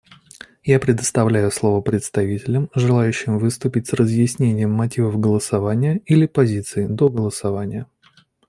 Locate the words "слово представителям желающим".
1.51-3.37